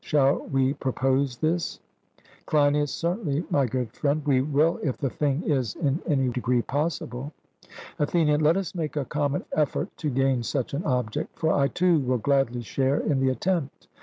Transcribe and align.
Shall 0.03 0.47
we 0.47 0.73
propose 0.73 1.37
this? 1.37 1.79
CLEINIAS: 2.47 2.91
Certainly, 2.91 3.43
my 3.51 3.67
good 3.67 3.91
friend, 3.91 4.25
we 4.25 4.41
will 4.41 4.79
if 4.81 4.97
the 4.97 5.11
thing 5.11 5.43
is 5.43 5.75
in 5.75 6.01
any 6.07 6.27
degree 6.29 6.63
possible. 6.63 7.31
ATHENIAN: 7.99 8.41
Let 8.41 8.57
us 8.57 8.73
make 8.73 8.95
a 8.97 9.05
common 9.05 9.45
effort 9.55 9.95
to 9.97 10.09
gain 10.09 10.41
such 10.41 10.73
an 10.73 10.83
object; 10.85 11.37
for 11.37 11.53
I 11.53 11.67
too 11.67 11.99
will 11.99 12.17
gladly 12.17 12.63
share 12.63 12.97
in 12.97 13.19
the 13.19 13.29
attempt. 13.29 13.89